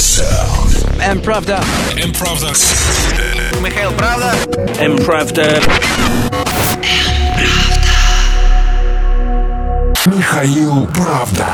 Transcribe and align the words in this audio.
М-правда. 0.00 1.62
М-правда. 2.02 2.50
Михаил 3.60 3.92
Правда. 3.92 4.32
М-правда. 4.80 5.60
Михаил 10.06 10.86
Правда. 10.86 11.46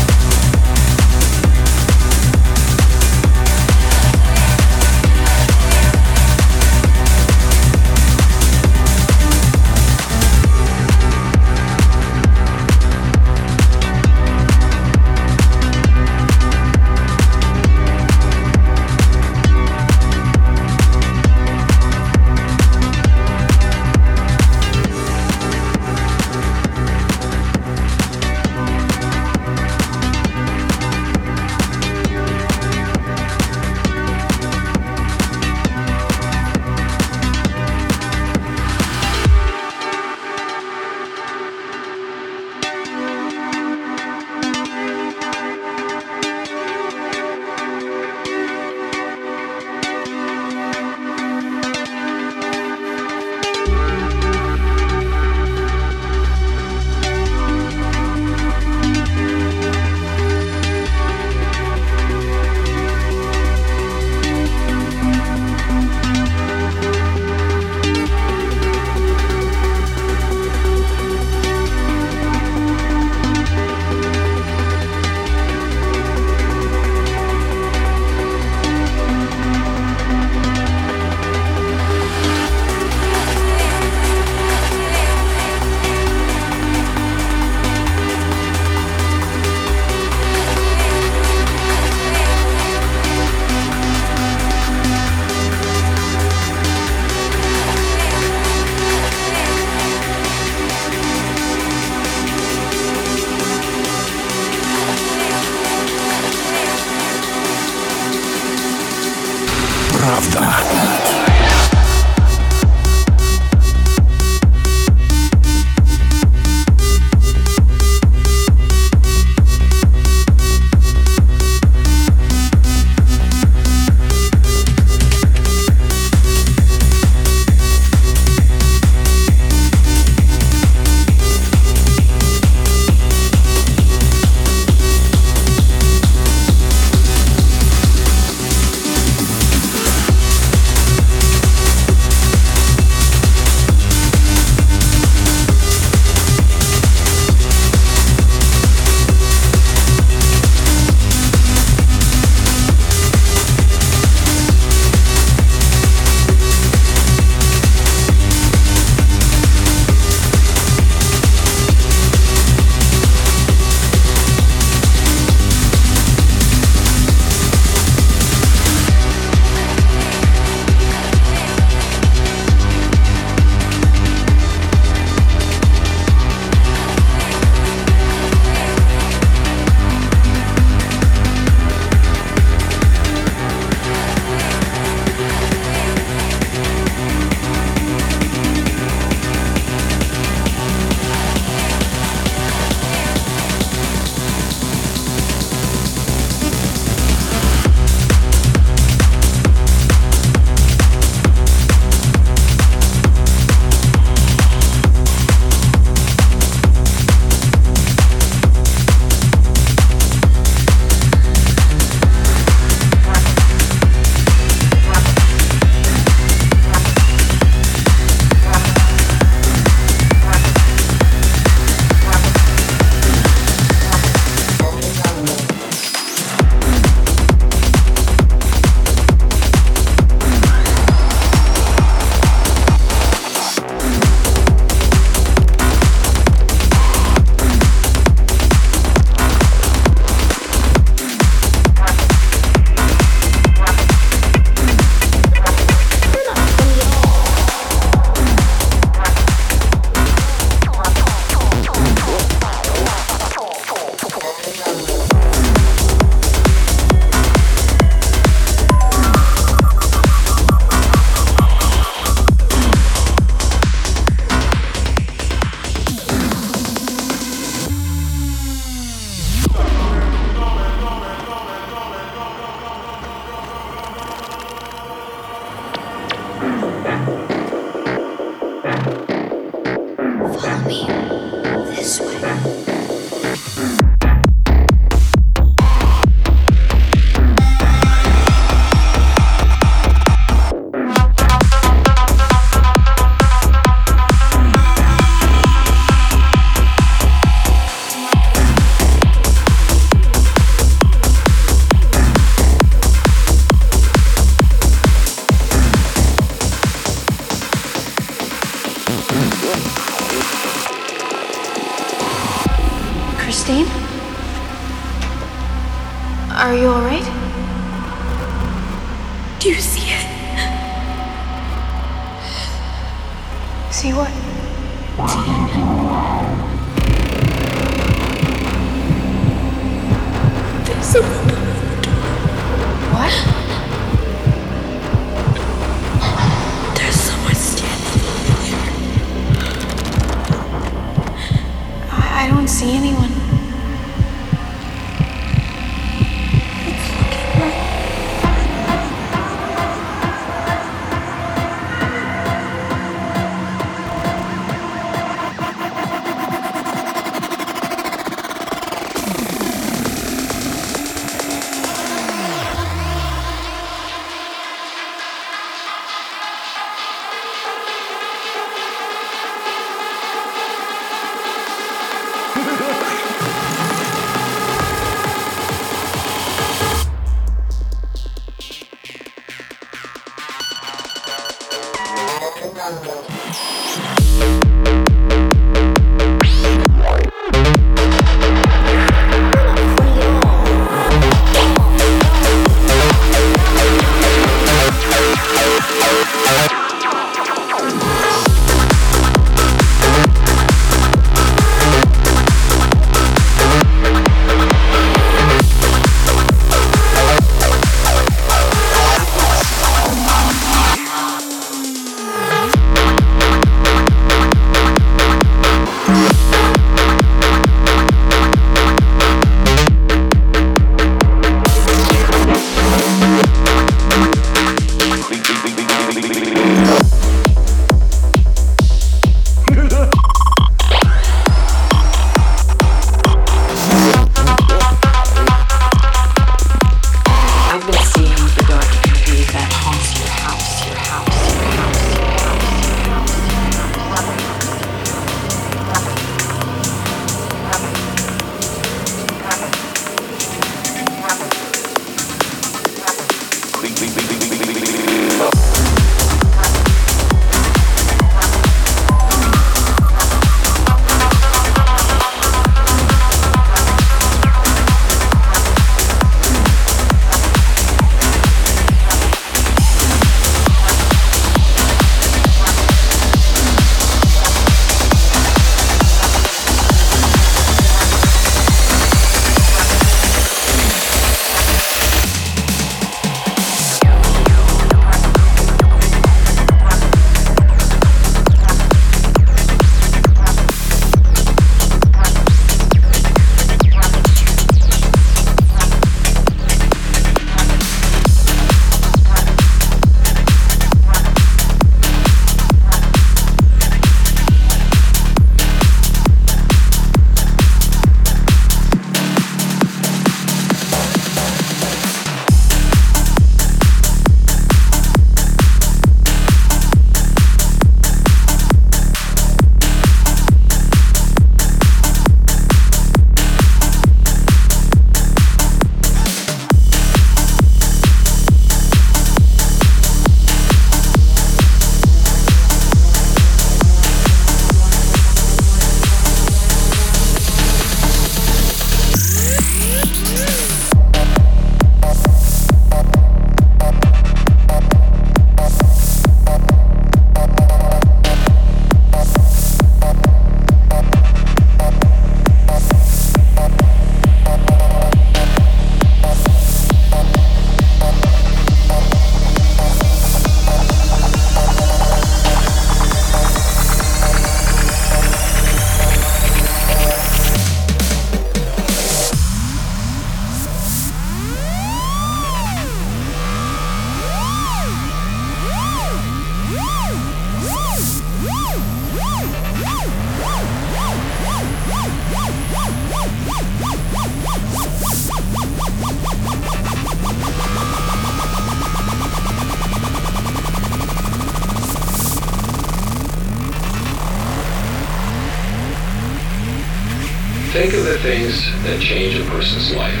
Think 597.66 597.78
of 597.78 597.84
the 597.84 597.98
things 597.98 598.44
that 598.62 598.80
change 598.80 599.16
a 599.16 599.24
person's 599.28 599.74
life. 599.74 600.00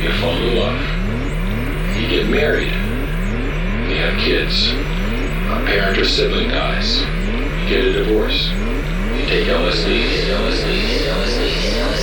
You 0.00 0.10
fall 0.22 0.34
in 0.38 0.56
love. 0.56 0.80
You 2.00 2.08
get 2.08 2.30
married. 2.30 2.72
You 3.90 3.98
have 3.98 4.18
kids. 4.18 4.70
A 4.70 5.62
parent 5.66 5.98
or 5.98 6.06
sibling 6.06 6.48
dies. 6.48 7.00
You 7.02 7.68
get 7.68 7.84
a 7.84 7.92
divorce. 7.92 8.48
You 8.48 9.26
take 9.26 9.48
LSD. 9.48 10.30
LSD. 10.32 11.02
LSD. 11.04 11.95